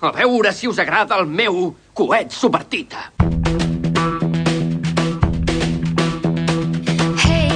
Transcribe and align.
A 0.00 0.12
veure 0.14 0.52
si 0.54 0.68
us 0.70 0.78
agrada 0.78 1.16
el 1.18 1.26
meu 1.26 1.72
coet 1.92 2.30
subvertita. 2.30 3.00
Hey, 7.18 7.50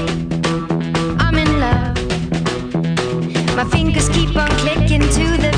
I'm 1.23 1.39
in 1.39 1.61
love. 1.61 1.95
My 3.55 3.65
fingers 3.71 4.09
keep 4.09 4.35
on 4.35 4.51
clicking 4.59 5.03
to 5.03 5.37
the 5.39 5.52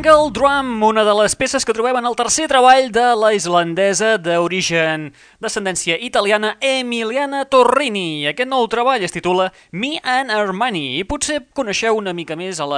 Jungle 0.00 0.30
Drum, 0.32 0.82
una 0.82 1.04
de 1.04 1.12
les 1.12 1.34
peces 1.36 1.66
que 1.66 1.74
trobem 1.76 1.98
en 1.98 2.06
el 2.08 2.14
tercer 2.16 2.46
treball 2.48 2.86
de 2.88 3.02
la 3.20 3.34
islandesa 3.36 4.14
d'origen 4.16 5.10
descendència 5.44 5.98
italiana 6.00 6.54
Emiliana 6.64 7.42
Torrini. 7.44 8.24
Aquest 8.30 8.48
nou 8.48 8.64
treball 8.72 9.04
es 9.04 9.12
titula 9.12 9.50
Me 9.76 9.98
and 10.00 10.32
Armani 10.32 10.96
i 10.96 11.04
potser 11.04 11.42
coneixeu 11.52 12.00
una 12.00 12.14
mica 12.16 12.32
més 12.32 12.62
a 12.64 12.70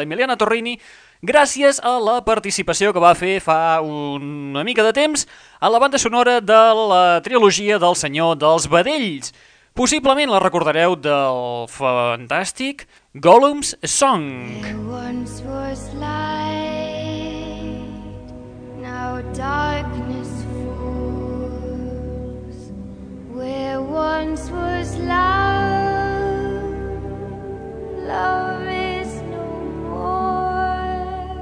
l'Emiliana 0.00 0.38
Torrini 0.40 0.78
gràcies 1.20 1.82
a 1.84 1.98
la 2.00 2.16
participació 2.24 2.94
que 2.96 3.04
va 3.04 3.12
fer 3.12 3.36
fa 3.44 3.82
una 3.84 4.64
mica 4.64 4.86
de 4.86 4.96
temps 4.96 5.28
a 5.60 5.68
la 5.68 5.82
banda 5.82 6.00
sonora 6.00 6.40
de 6.40 6.62
la 6.94 7.20
trilogia 7.20 7.76
del 7.76 8.00
Senyor 8.00 8.40
dels 8.40 8.64
Vedells. 8.64 9.34
Possiblement 9.76 10.32
la 10.32 10.40
recordareu 10.40 10.96
del 10.96 11.68
fantàstic 11.68 12.88
Gollum's 13.18 13.74
Song. 13.82 14.62
There 14.62 14.78
once 14.86 15.42
was 15.42 15.92
light, 15.94 17.82
now 18.78 19.18
darkness 19.34 20.30
falls. 20.46 22.70
Where 23.34 23.82
once 23.82 24.46
was 24.54 24.94
love, 25.02 26.70
love 28.06 28.70
is 28.70 29.10
no 29.26 29.42
more. 29.90 31.34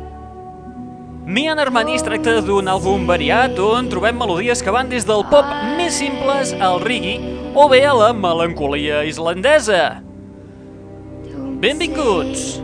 Me 1.26 1.52
and 1.52 1.60
Armani 1.60 2.00
es 2.00 2.02
tracta 2.02 2.40
d'un 2.40 2.64
àlbum 2.64 3.04
variat 3.04 3.60
on 3.60 3.92
trobem 3.92 4.16
melodies 4.16 4.64
que 4.64 4.72
van 4.72 4.88
des 4.88 5.04
del 5.04 5.20
pop 5.28 5.44
més 5.76 6.00
simples 6.00 6.56
al 6.56 6.80
reggae 6.80 7.20
o 7.52 7.68
bé 7.68 7.84
a 7.84 7.92
la 7.92 8.16
melancolia 8.16 9.04
islandesa. 9.04 10.07
Benvinguts, 11.58 12.60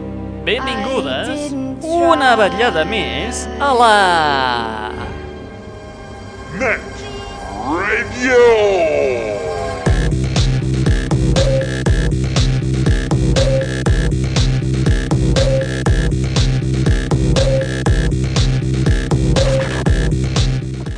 benvingudes, 0.46 1.50
una 1.82 2.28
vetllada 2.38 2.84
més 2.86 3.40
a 3.58 3.70
la... 3.74 3.94
Net 6.60 7.02
Radio. 7.66 9.43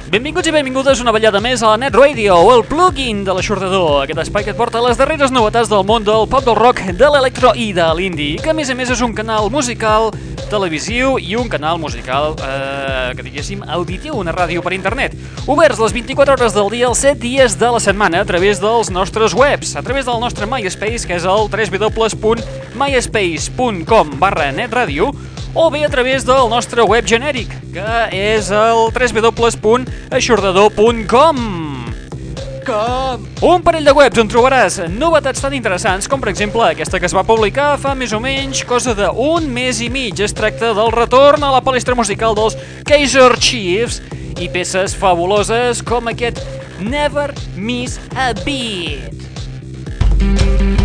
Benvinguts 0.06 0.46
i 0.46 0.52
benvingudes 0.54 1.00
una 1.02 1.10
vetllada 1.10 1.40
més 1.42 1.58
a 1.66 1.72
la 1.72 1.78
Net 1.82 1.96
Radio, 1.98 2.36
el 2.54 2.60
plugin 2.70 3.24
de 3.26 3.34
l'aixordador, 3.34 4.04
aquest 4.04 4.20
espai 4.22 4.44
que 4.46 4.52
et 4.54 4.58
porta 4.58 4.78
les 4.84 4.94
darreres 4.94 5.34
novetats 5.34 5.66
del 5.66 5.82
món 5.82 6.06
del 6.06 6.30
pop, 6.30 6.46
del 6.46 6.54
rock, 6.54 6.78
de 6.94 7.08
l'electro 7.10 7.50
i 7.58 7.74
de 7.74 7.82
l'indie, 7.98 8.38
que 8.38 8.52
a 8.52 8.54
més 8.54 8.70
a 8.70 8.76
més 8.78 8.86
és 8.94 9.02
un 9.02 9.10
canal 9.18 9.50
musical, 9.50 10.14
televisiu 10.46 11.18
i 11.18 11.34
un 11.34 11.50
canal 11.50 11.82
musical, 11.82 12.38
eh, 12.38 13.18
que 13.18 13.26
diguéssim, 13.26 13.66
auditiu, 13.66 14.14
una 14.14 14.30
ràdio 14.30 14.62
per 14.62 14.78
internet. 14.78 15.18
Oberts 15.50 15.82
les 15.82 15.90
24 15.98 16.38
hores 16.38 16.54
del 16.54 16.70
dia, 16.70 16.86
els 16.86 17.02
7 17.02 17.18
dies 17.26 17.58
de 17.58 17.66
la 17.74 17.82
setmana, 17.82 18.22
a 18.22 18.28
través 18.30 18.62
dels 18.62 18.94
nostres 18.94 19.34
webs, 19.34 19.74
a 19.74 19.82
través 19.82 20.06
del 20.06 20.22
nostre 20.22 20.46
MySpace, 20.46 21.02
que 21.02 21.18
és 21.18 21.26
el 21.26 21.50
www.myspace.com 21.50 24.06
barra 24.22 24.54
netradio, 24.54 25.10
o 25.56 25.72
bé 25.72 25.86
a 25.86 25.88
través 25.88 26.26
del 26.28 26.50
nostre 26.52 26.84
web 26.84 27.06
genèric, 27.08 27.48
que 27.72 28.12
és 28.12 28.52
el 28.52 28.92
www.aixordador.com. 28.92 31.36
Com? 32.66 33.22
Un 33.46 33.62
parell 33.64 33.86
de 33.86 33.94
webs 33.94 34.18
on 34.20 34.28
trobaràs 34.28 34.88
novetats 34.90 35.40
tan 35.40 35.54
interessants 35.56 36.08
com 36.10 36.20
per 36.20 36.28
exemple 36.32 36.62
aquesta 36.66 36.98
que 37.00 37.06
es 37.08 37.14
va 37.16 37.24
publicar 37.24 37.78
fa 37.80 37.94
més 37.96 38.12
o 38.12 38.20
menys 38.20 38.64
cosa 38.68 38.94
d'un 38.98 39.48
mes 39.48 39.80
i 39.80 39.88
mig. 39.88 40.20
Es 40.20 40.34
tracta 40.36 40.74
del 40.76 40.92
retorn 40.92 41.42
a 41.46 41.52
la 41.54 41.62
palestra 41.64 41.94
musical 41.96 42.34
dels 42.36 42.56
Kaiser 42.84 43.32
Chiefs 43.40 44.02
i 44.36 44.52
peces 44.52 44.92
fabuloses 44.98 45.80
com 45.86 46.08
aquest 46.12 46.36
Never 46.82 47.32
Miss 47.56 47.96
a 48.12 48.34
Beat. 48.44 49.16
What 50.16 50.75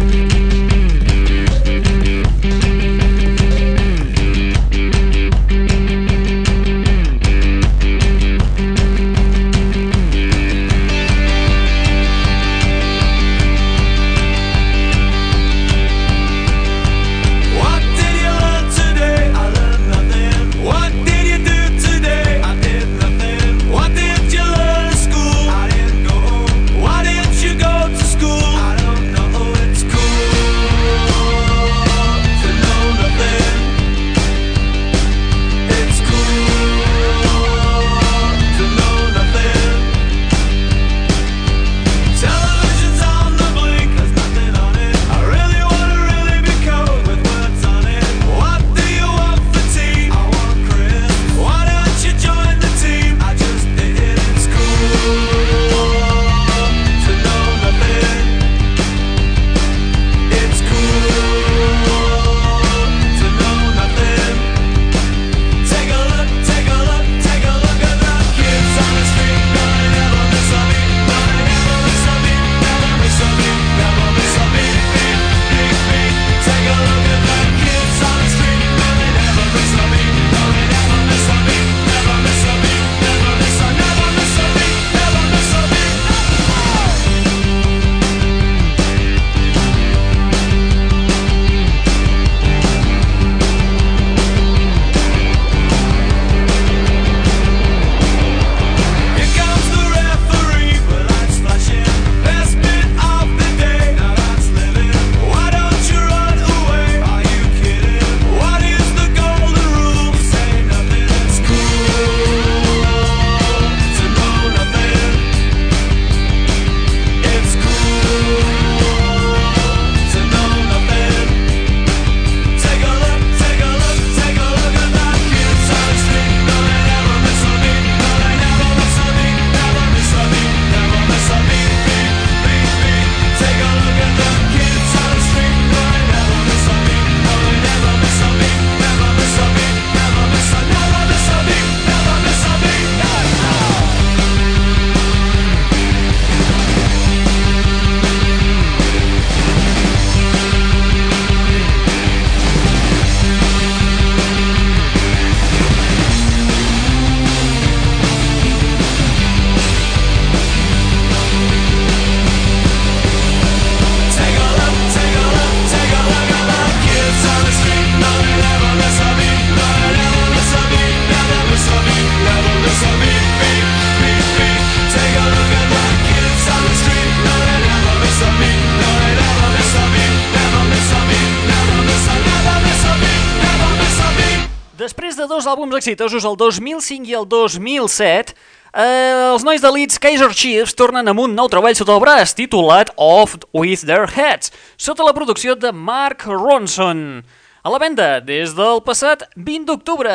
dos 185.41 185.49
àlbums 185.49 185.73
exitosos, 185.79 186.25
el 186.27 186.35
2005 186.38 187.09
i 187.09 187.15
el 187.17 187.25
2007, 187.25 188.35
eh, 188.77 189.31
els 189.33 189.45
nois 189.47 189.61
de 189.63 189.71
Leeds 189.73 189.97
Kaiser 189.97 190.29
Chiefs 190.38 190.75
tornen 190.77 191.07
amb 191.09 191.23
un 191.23 191.33
nou 191.33 191.49
treball 191.49 191.73
sota 191.77 191.95
el 191.95 192.03
braç, 192.03 192.35
titulat 192.38 192.91
Off 192.93 193.39
With 193.57 193.88
Their 193.89 194.05
Heads, 194.05 194.53
sota 194.77 195.07
la 195.07 195.15
producció 195.17 195.55
de 195.57 195.73
Mark 195.73 196.27
Ronson. 196.29 197.23
A 197.63 197.73
la 197.73 197.79
venda 197.81 198.19
des 198.21 198.53
del 198.57 198.83
passat 198.85 199.25
20 199.35 199.65
d'octubre. 199.71 200.13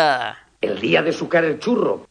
El 0.63 0.79
día 0.79 1.03
de 1.03 1.13
sucar 1.13 1.43
el 1.45 1.59
churro. 1.59 2.05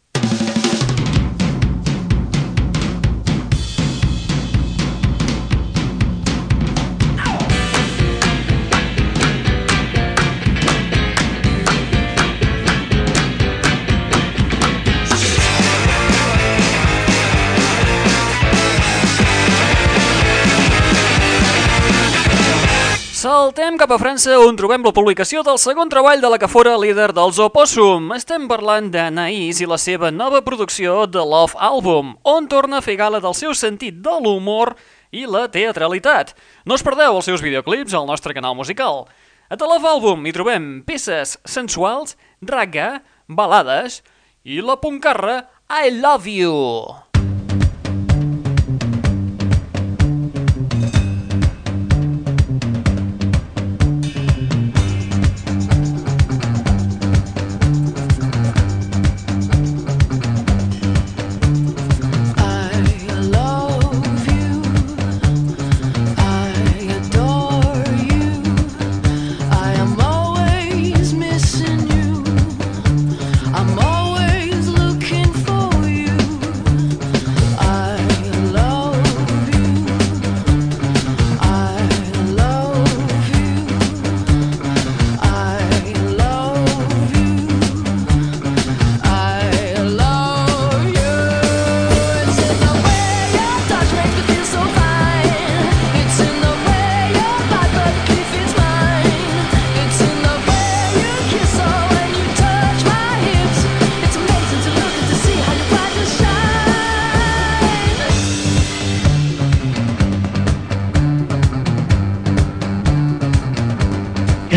Saltem 23.26 23.74
cap 23.74 23.90
a 23.90 23.98
França 23.98 24.36
on 24.38 24.54
trobem 24.54 24.84
la 24.86 24.92
publicació 24.94 25.42
del 25.42 25.58
segon 25.58 25.90
treball 25.90 26.20
de 26.22 26.30
la 26.30 26.38
que 26.38 26.46
fora 26.46 26.76
líder 26.78 27.08
dels 27.18 27.40
Opossum. 27.42 28.12
Estem 28.14 28.44
parlant 28.46 28.92
d'Anaïs 28.94 29.64
i 29.64 29.66
la 29.66 29.80
seva 29.82 30.12
nova 30.14 30.44
producció 30.46 31.08
de 31.10 31.24
Love 31.26 31.58
Album, 31.58 32.12
on 32.22 32.46
torna 32.46 32.78
a 32.78 32.86
fer 32.86 33.00
gala 33.00 33.18
del 33.24 33.34
seu 33.34 33.56
sentit 33.58 33.98
de 34.06 34.14
l'humor 34.22 34.76
i 35.10 35.26
la 35.26 35.48
teatralitat. 35.50 36.36
No 36.70 36.78
us 36.78 36.86
perdeu 36.86 37.18
els 37.18 37.26
seus 37.26 37.42
videoclips 37.42 37.98
al 37.98 38.06
nostre 38.06 38.38
canal 38.38 38.54
musical. 38.54 39.08
A 39.50 39.58
The 39.58 39.72
Love 39.74 39.90
Album 39.96 40.30
hi 40.30 40.36
trobem 40.38 40.70
peces 40.86 41.40
sensuals, 41.50 42.20
raga, 42.46 43.00
balades 43.26 44.04
i 44.46 44.62
la 44.62 44.78
puncarra 44.78 45.48
I 45.66 45.90
Love 45.98 46.30
You. 46.30 46.54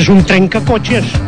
És 0.09 0.13
un 0.15 0.23
trencacotxes. 0.25 1.28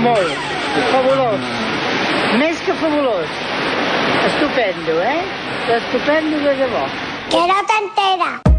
Molt. 0.00 0.36
Fabulós. 0.92 1.40
Més 2.40 2.60
que 2.64 2.72
fabulós. 2.80 3.28
Estupendo, 4.30 5.00
eh? 5.02 5.20
Estupendo 5.76 6.38
de 6.40 6.54
debò. 6.62 6.86
Que 7.28 7.46
no 7.46 8.49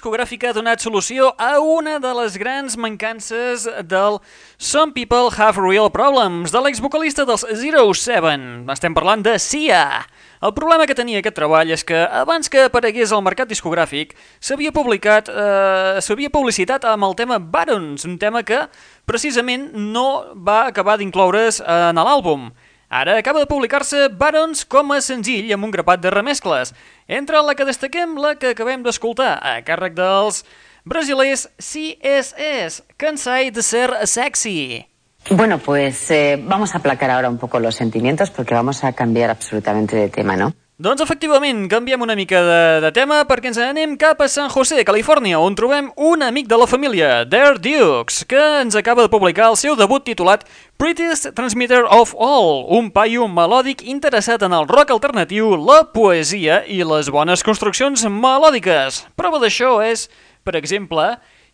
discogràfica 0.00 0.48
ha 0.48 0.56
donat 0.56 0.80
solució 0.80 1.26
a 1.36 1.58
una 1.60 1.98
de 2.00 2.10
les 2.16 2.38
grans 2.40 2.72
mancances 2.80 3.66
del 3.84 4.16
Some 4.56 4.94
People 4.96 5.28
Have 5.28 5.60
Real 5.60 5.90
Problems, 5.92 6.54
de 6.54 6.62
l'exvocalista 6.64 7.26
dels 7.28 7.44
Zero 7.60 7.82
Seven. 7.92 8.64
Estem 8.72 8.96
parlant 8.96 9.20
de 9.20 9.36
Sia. 9.36 10.06
El 10.40 10.54
problema 10.56 10.86
que 10.88 10.96
tenia 10.96 11.20
aquest 11.20 11.36
treball 11.36 11.68
és 11.68 11.84
que 11.84 12.00
abans 12.00 12.48
que 12.48 12.64
aparegués 12.70 13.12
al 13.12 13.20
mercat 13.20 13.50
discogràfic 13.50 14.16
s'havia 14.40 14.72
publicat, 14.72 15.28
eh, 15.28 16.00
s'havia 16.00 16.32
publicitat 16.32 16.88
amb 16.88 17.04
el 17.04 17.14
tema 17.14 17.36
Barons, 17.36 18.08
un 18.08 18.16
tema 18.16 18.40
que 18.42 18.70
precisament 19.04 19.68
no 19.74 20.32
va 20.32 20.64
acabar 20.72 20.96
d'incloure's 20.96 21.60
en 21.60 22.00
l'àlbum. 22.00 22.48
Ara 22.90 23.16
acaba 23.18 23.38
de 23.38 23.46
publicar-se 23.46 24.08
Barons 24.18 24.64
com 24.66 24.88
a 24.90 24.96
senzill 24.98 25.52
amb 25.54 25.62
un 25.62 25.70
grapat 25.70 26.00
de 26.02 26.10
remescles, 26.10 26.72
entre 27.06 27.38
la 27.46 27.54
que 27.54 27.66
destaquem 27.68 28.16
la 28.18 28.32
que 28.34 28.50
acabem 28.50 28.82
d'escoltar, 28.82 29.36
a 29.38 29.60
càrrec 29.62 29.94
dels 29.94 30.40
brasilers 30.82 31.46
CSS, 31.62 32.82
Cansai 32.98 33.52
de 33.54 33.62
ser 33.62 33.94
sexy. 34.10 34.88
Bueno, 35.30 35.58
pues 35.58 36.10
eh, 36.10 36.36
vamos 36.42 36.74
a 36.74 36.78
aplacar 36.78 37.12
ahora 37.12 37.28
un 37.28 37.38
poco 37.38 37.60
los 37.60 37.76
sentimientos 37.76 38.32
porque 38.32 38.54
vamos 38.54 38.82
a 38.82 38.92
cambiar 38.92 39.30
absolutamente 39.30 39.94
de 39.94 40.08
tema, 40.08 40.34
¿no? 40.34 40.52
Doncs 40.80 41.02
efectivament, 41.04 41.66
canviem 41.68 42.00
una 42.00 42.14
mica 42.16 42.38
de, 42.40 42.60
de 42.80 42.90
tema 42.96 43.18
perquè 43.28 43.50
ens 43.50 43.58
anem 43.60 43.98
cap 44.00 44.22
a 44.24 44.28
San 44.32 44.46
José, 44.48 44.80
Califòrnia, 44.88 45.36
on 45.36 45.52
trobem 45.52 45.90
un 46.00 46.24
amic 46.24 46.48
de 46.48 46.56
la 46.56 46.64
família, 46.70 47.10
Dare 47.28 47.60
Dukes, 47.60 48.22
que 48.24 48.40
ens 48.62 48.78
acaba 48.80 49.04
de 49.04 49.12
publicar 49.12 49.50
el 49.50 49.58
seu 49.60 49.76
debut 49.76 50.08
titulat 50.08 50.48
Prettiest 50.80 51.34
Transmitter 51.36 51.82
of 51.84 52.16
All, 52.16 52.64
un 52.80 52.88
paio 52.96 53.28
melòdic 53.28 53.84
interessat 53.84 54.40
en 54.48 54.56
el 54.56 54.64
rock 54.72 54.96
alternatiu, 54.96 55.52
la 55.60 55.82
poesia 55.92 56.62
i 56.64 56.80
les 56.80 57.12
bones 57.12 57.44
construccions 57.44 58.08
melòdiques. 58.08 59.04
Prova 59.20 59.44
d'això 59.44 59.82
és, 59.84 60.08
per 60.48 60.56
exemple, 60.56 61.10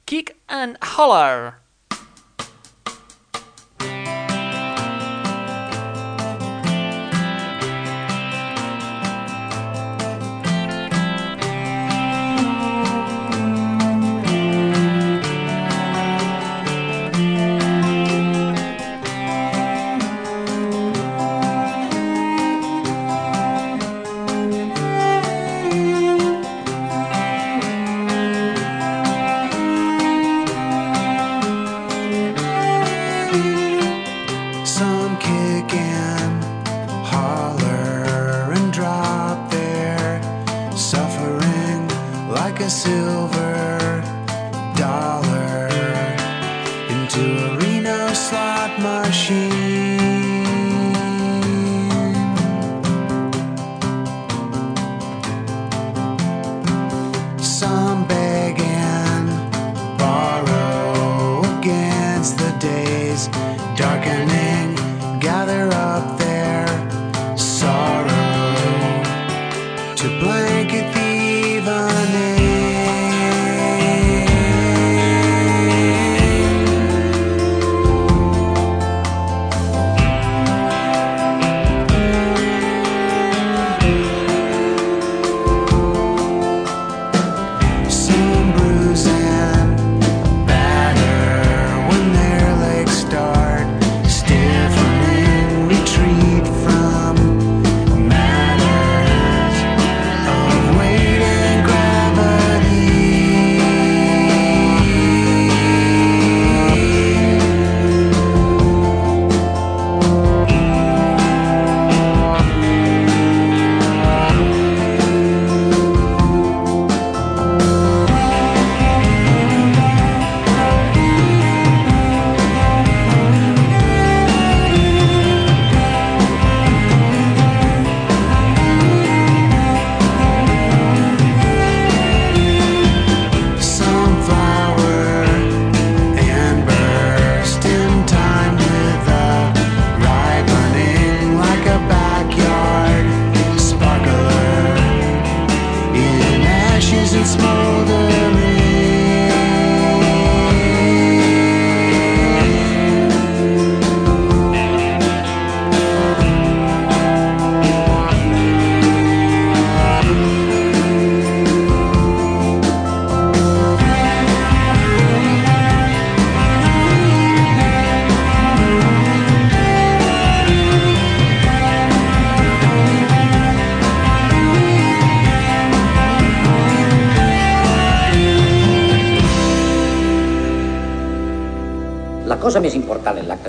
Kick 0.06 0.36
and 0.46 0.78
Holler. 0.94 1.65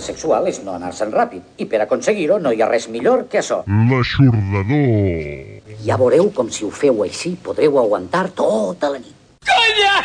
sexual 0.07 0.47
és 0.51 0.61
no 0.65 0.75
anar-se'n 0.77 1.11
ràpid. 1.13 1.43
I 1.63 1.67
per 1.69 1.83
aconseguir-ho 1.85 2.39
no 2.43 2.53
hi 2.53 2.63
ha 2.63 2.69
res 2.71 2.87
millor 2.93 3.27
que 3.31 3.41
això. 3.43 3.61
L'aixordador. 3.91 5.77
Ja 5.85 5.99
veureu 5.99 6.31
com 6.35 6.49
si 6.51 6.65
ho 6.65 6.71
feu 6.73 7.03
així 7.05 7.35
podreu 7.43 7.79
aguantar 7.83 8.27
tota 8.35 8.93
la 8.95 9.03
nit. 9.03 9.15
Conya! 9.47 9.95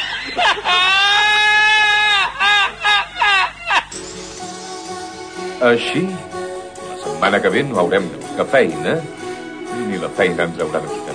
Així, 5.63 6.01
la 6.03 6.97
setmana 7.05 7.39
que 7.43 7.51
ve 7.55 7.63
no 7.63 7.79
haurem 7.79 8.09
de 8.11 8.19
buscar 8.19 8.47
feina 8.51 8.97
ni 9.87 10.01
la 10.03 10.11
feina 10.19 10.49
ens 10.49 10.59
haurà 10.59 10.81
de 10.83 10.91
quitar. 10.91 11.12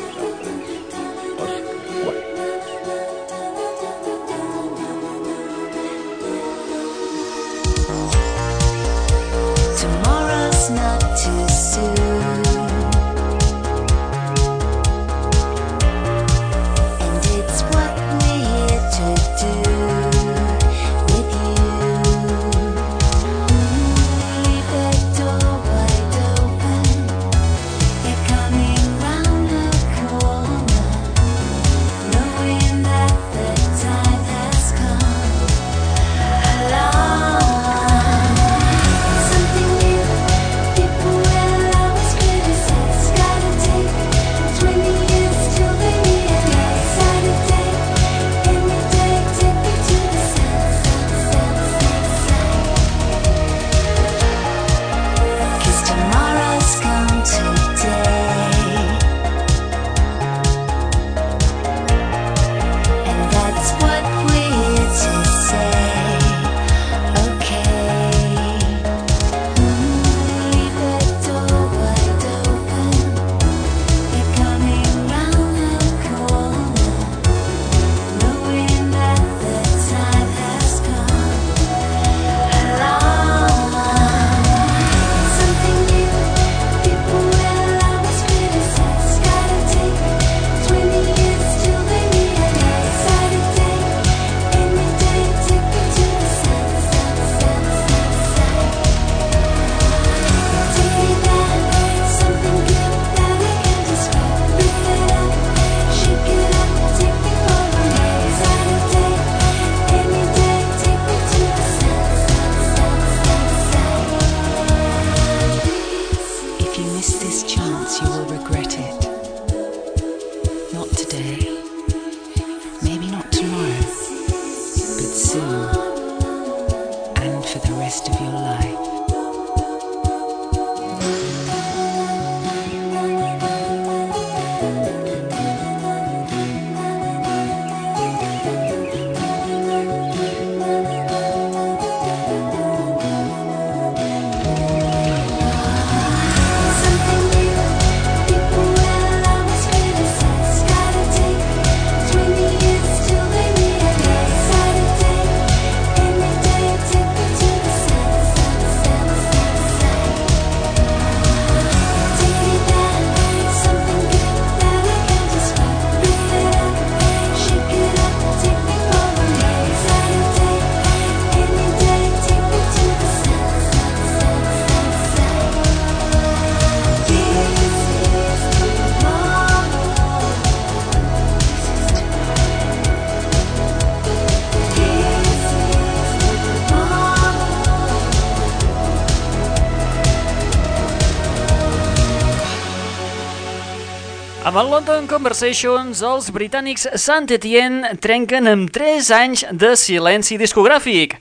Amb 194.48 194.62
el 194.62 194.70
London 194.72 195.08
Conversations, 195.12 196.00
els 196.08 196.30
britànics 196.32 196.86
Saint 197.04 197.26
Etienne 197.36 197.90
trenquen 198.00 198.48
amb 198.48 198.70
3 198.72 199.10
anys 199.12 199.42
de 199.52 199.74
silenci 199.76 200.38
discogràfic. 200.40 201.18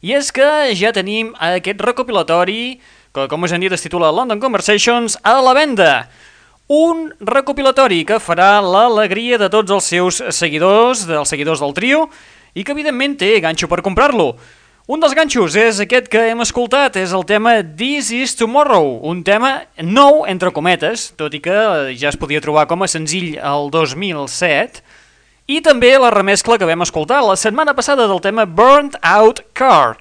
I 0.00 0.14
és 0.16 0.30
que 0.32 0.46
ja 0.72 0.88
tenim 0.96 1.34
aquest 1.44 1.82
recopilatori, 1.84 2.78
que 3.12 3.26
com 3.28 3.44
us 3.44 3.52
hem 3.52 3.60
dit 3.66 3.74
es 3.76 3.84
titula 3.84 4.08
London 4.16 4.40
Conversations, 4.40 5.18
a 5.20 5.34
la 5.44 5.52
venda. 5.52 5.90
Un 6.72 7.10
recopilatori 7.20 8.00
que 8.08 8.16
farà 8.16 8.62
l'alegria 8.64 9.36
de 9.36 9.50
tots 9.52 9.76
els 9.76 9.92
seus 9.92 10.22
seguidors, 10.32 11.04
dels 11.04 11.28
seguidors 11.28 11.60
del 11.60 11.76
trio, 11.76 12.06
i 12.56 12.64
que 12.64 12.72
evidentment 12.72 13.18
té 13.20 13.34
ganxo 13.44 13.68
per 13.68 13.82
comprar-lo. 13.84 14.38
Un 14.90 14.98
dels 14.98 15.12
ganxos 15.14 15.54
és 15.54 15.76
aquest 15.84 16.08
que 16.10 16.18
hem 16.32 16.40
escoltat, 16.42 16.96
és 16.98 17.12
el 17.14 17.22
tema 17.22 17.52
This 17.62 18.08
is 18.10 18.32
Tomorrow, 18.34 18.88
un 19.06 19.20
tema 19.22 19.52
nou, 19.86 20.24
entre 20.26 20.50
cometes, 20.50 21.04
tot 21.14 21.36
i 21.36 21.38
que 21.44 21.54
ja 21.94 22.10
es 22.10 22.18
podia 22.18 22.40
trobar 22.42 22.64
com 22.66 22.82
a 22.82 22.88
senzill 22.90 23.36
el 23.38 23.70
2007, 23.70 24.82
i 25.46 25.60
també 25.62 25.92
la 25.94 26.10
remescla 26.10 26.58
que 26.58 26.66
vam 26.66 26.82
escoltar 26.82 27.20
la 27.22 27.38
setmana 27.38 27.76
passada 27.78 28.08
del 28.10 28.18
tema 28.24 28.48
Burnt 28.50 28.98
Out 28.98 29.44
Car. 29.54 29.94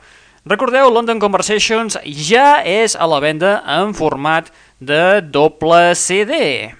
Recordeu, 0.49 0.89
London 0.89 1.21
Conversations 1.21 2.02
ja 2.10 2.63
és 2.65 2.97
a 2.97 3.06
la 3.13 3.21
venda 3.21 3.60
en 3.78 3.93
format 3.93 4.49
de 4.82 5.19
doble 5.21 5.93
CD. 5.93 6.78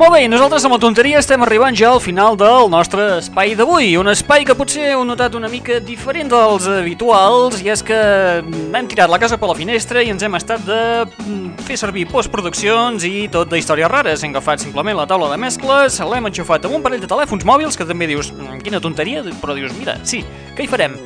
Molt 0.00 0.14
bé, 0.14 0.22
nosaltres 0.32 0.64
amb 0.64 0.72
la 0.72 0.80
tonteria 0.80 1.18
estem 1.20 1.42
arribant 1.44 1.76
ja 1.76 1.90
al 1.92 1.98
final 2.00 2.38
del 2.40 2.70
nostre 2.72 3.18
espai 3.18 3.50
d'avui. 3.52 3.90
Un 4.00 4.08
espai 4.08 4.46
que 4.48 4.54
potser 4.56 4.94
heu 4.94 5.02
notat 5.04 5.34
una 5.36 5.50
mica 5.52 5.76
diferent 5.84 6.30
dels 6.32 6.64
habituals, 6.72 7.58
i 7.60 7.68
és 7.68 7.82
que 7.84 7.98
hem 8.40 8.88
tirat 8.88 9.12
la 9.12 9.18
casa 9.20 9.36
per 9.36 9.50
la 9.50 9.58
finestra 9.58 10.00
i 10.00 10.08
ens 10.08 10.24
hem 10.24 10.38
estat 10.38 10.64
de 10.64 10.80
mm, 11.04 11.66
fer 11.68 11.76
servir 11.76 12.06
postproduccions 12.08 13.04
i 13.04 13.26
tot 13.28 13.52
d'històries 13.52 13.92
rares. 13.92 14.24
Hem 14.24 14.32
agafat 14.32 14.64
simplement 14.64 14.96
la 14.96 15.04
taula 15.10 15.28
de 15.34 15.36
mescles, 15.36 16.00
l'hem 16.00 16.32
enxufat 16.32 16.64
amb 16.64 16.80
un 16.80 16.86
parell 16.86 17.04
de 17.04 17.10
telèfons 17.10 17.44
mòbils, 17.44 17.76
que 17.76 17.84
també 17.84 18.08
dius, 18.08 18.32
"Mm, 18.32 18.62
quina 18.64 18.80
tonteria, 18.80 19.20
però 19.44 19.52
dius, 19.52 19.76
mira, 19.76 19.98
sí, 20.02 20.24
què 20.56 20.64
hi 20.64 20.66
farem? 20.66 20.96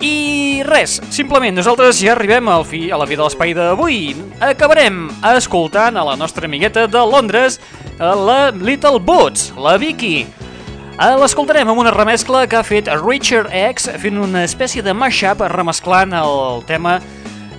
I 0.00 0.62
res, 0.64 0.94
simplement 1.12 1.52
nosaltres 1.52 1.98
ja 2.00 2.14
arribem 2.14 2.46
al 2.48 2.62
fi, 2.64 2.86
a 2.88 2.96
la 2.96 3.04
fi 3.04 3.18
de 3.18 3.24
l'espai 3.26 3.50
d'avui. 3.52 3.98
Acabarem 4.40 5.10
escoltant 5.34 5.98
a 6.00 6.04
la 6.06 6.14
nostra 6.16 6.48
amigueta 6.48 6.86
de 6.88 7.02
Londres, 7.04 7.58
la 7.98 8.48
Little 8.48 8.96
Boots, 8.96 9.50
la 9.60 9.74
Vicky. 9.76 10.24
Eh, 10.24 11.10
L'escoltarem 11.20 11.68
amb 11.68 11.82
una 11.82 11.92
remescla 11.92 12.46
que 12.48 12.56
ha 12.56 12.64
fet 12.64 12.88
Richard 13.02 13.52
X 13.52 13.90
fent 14.00 14.16
una 14.20 14.46
espècie 14.48 14.80
de 14.80 14.94
mashup 14.96 15.44
remesclant 15.52 16.16
el 16.16 16.64
tema 16.68 16.96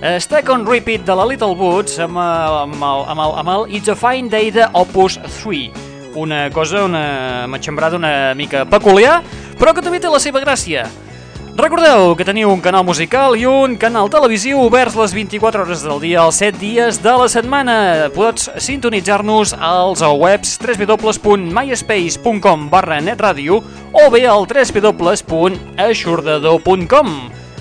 eh, 0.02 0.18
Stack 0.18 0.50
on 0.50 0.66
Repeat 0.66 1.06
de 1.06 1.14
la 1.14 1.28
Little 1.30 1.54
Boots 1.54 2.00
amb, 2.02 2.18
amb, 2.18 2.74
el, 2.74 3.06
amb, 3.06 3.22
el, 3.22 3.38
amb 3.44 3.54
el 3.54 3.66
It's 3.70 3.90
a 3.90 3.98
Fine 3.98 4.30
Day 4.34 4.50
de 4.50 4.66
Opus 4.74 5.20
3 5.38 5.90
una 6.18 6.50
cosa, 6.50 6.84
una 6.84 7.46
matxembrada 7.48 7.96
una 7.96 8.34
mica 8.34 8.66
peculiar, 8.68 9.22
però 9.58 9.72
que 9.72 9.80
també 9.80 10.00
té 10.02 10.10
la 10.12 10.20
seva 10.20 10.42
gràcia. 10.42 10.84
Recordeu 11.52 12.14
que 12.16 12.24
teniu 12.24 12.48
un 12.48 12.62
canal 12.64 12.80
musical 12.80 13.36
i 13.36 13.44
un 13.44 13.76
canal 13.76 14.08
televisiu 14.08 14.56
oberts 14.64 14.96
les 14.96 15.12
24 15.12 15.66
hores 15.66 15.82
del 15.84 16.00
dia, 16.00 16.24
els 16.24 16.40
7 16.40 16.56
dies 16.56 16.96
de 17.04 17.12
la 17.12 17.28
setmana. 17.28 18.08
Pots 18.14 18.48
sintonitzar-nos 18.56 19.52
als 19.60 20.00
webs 20.00 20.56
www.myspace.com 20.62 22.70
barra 22.72 23.04
netradio 23.04 23.60
o 23.92 24.08
bé 24.08 24.24
al 24.24 24.48
www.aixordador.com. 24.48 27.12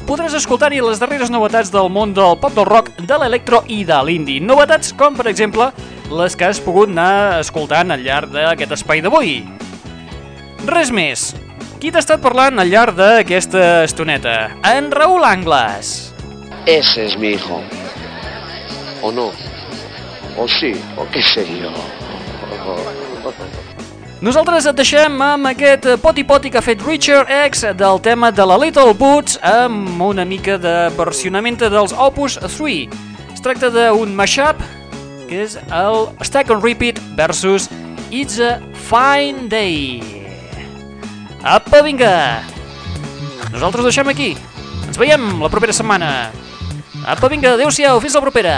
Podràs 0.07 0.39
escoltar-hi 0.39 0.79
les 0.81 0.99
darreres 1.03 1.29
novetats 1.29 1.69
del 1.75 1.91
món 1.91 2.15
del 2.15 2.39
pop 2.39 2.55
del 2.55 2.71
rock, 2.71 2.95
de 2.95 3.19
l'electro 3.19 3.67
i 3.67 3.83
de 3.83 3.99
l'indie. 4.07 4.39
Novetats 4.39 4.95
com, 4.95 5.19
per 5.19 5.27
exemple, 5.27 5.67
les 6.07 6.39
que 6.39 6.47
has 6.47 6.63
pogut 6.63 6.87
anar 6.87 7.43
escoltant 7.43 7.91
al 7.91 7.99
llarg 8.07 8.31
d'aquest 8.31 8.71
espai 8.79 9.03
d'avui. 9.03 9.43
Res 10.63 10.95
més. 10.95 11.35
Qui 11.81 11.89
t'ha 11.89 11.97
estat 12.03 12.21
parlant 12.21 12.61
al 12.61 12.69
llarg 12.69 12.93
d'aquesta 12.93 13.81
estoneta? 13.87 14.51
En 14.69 14.91
Raül 14.93 15.23
Angles. 15.25 16.11
Ese 16.69 17.07
es 17.07 17.17
mi 17.17 17.29
hijo. 17.29 17.57
¿O 19.01 19.11
no? 19.11 19.31
¿O 20.37 20.47
sí? 20.47 20.75
¿O 20.95 21.07
qué 21.09 21.23
sé 21.23 21.41
yo? 21.57 21.73
Nosaltres 24.21 24.69
et 24.69 24.77
deixem 24.77 25.17
amb 25.25 25.49
aquest 25.49 25.89
poti-poti 26.05 26.53
que 26.53 26.61
ha 26.61 26.65
fet 26.67 26.85
Richard 26.85 27.33
X 27.47 27.65
del 27.73 27.97
tema 28.05 28.29
de 28.29 28.45
la 28.45 28.61
Little 28.61 28.93
Boots 28.93 29.41
amb 29.41 30.05
una 30.05 30.21
mica 30.21 30.61
de 30.61 30.77
versionament 31.01 31.57
dels 31.65 31.97
Opus 31.97 32.37
3. 32.45 32.93
Es 33.33 33.41
tracta 33.41 33.73
d'un 33.73 34.13
mashup 34.13 34.61
que 35.25 35.47
és 35.49 35.57
el 35.73 36.11
Stack 36.21 36.53
on 36.53 36.61
Repeat 36.61 37.01
versus 37.17 37.71
It's 38.11 38.37
a 38.37 38.59
Fine 38.85 39.49
Day. 39.49 40.20
Apa, 41.41 41.81
vinga! 41.81 42.45
Nosaltres 43.49 43.83
deixem 43.89 44.07
aquí. 44.07 44.37
Ens 44.87 44.97
veiem 45.01 45.41
la 45.41 45.49
propera 45.49 45.73
setmana. 45.73 46.29
Apa, 47.01 47.29
vinga, 47.33 47.55
adeu-siau, 47.57 47.97
fins 47.99 48.13
la 48.13 48.21
propera. 48.21 48.55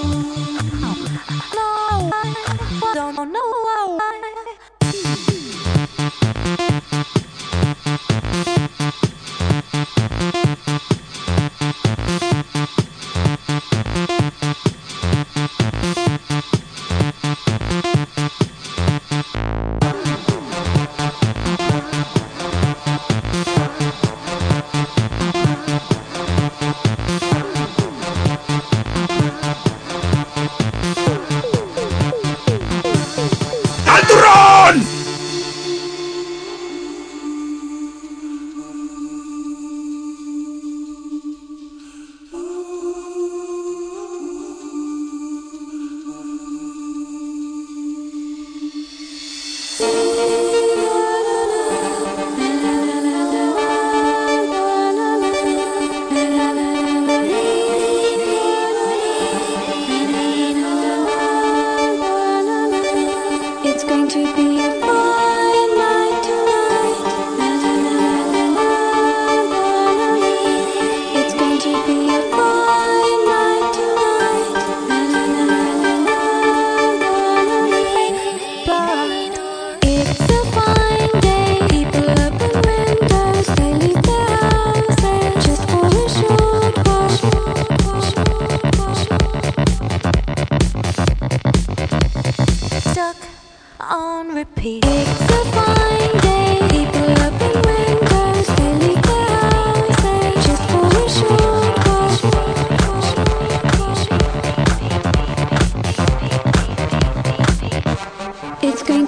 No, 0.00 1.66
I 2.12 2.92
don't 2.94 3.16
know 3.32 3.50
why. 3.64 4.29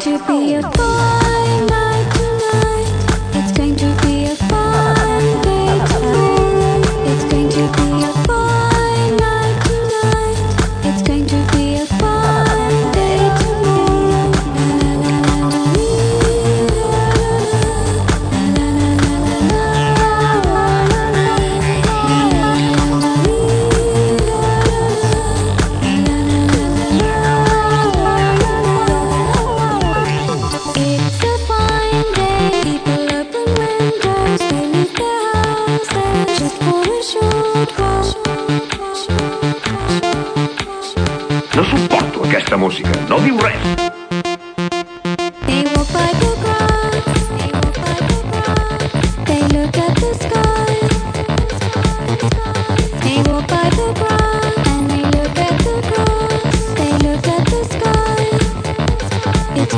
to 0.03 0.19
be 0.27 0.55
a 0.55 0.63
boy. 0.63 1.82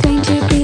think 0.02 0.28
you. 0.28 0.48
be 0.48 0.63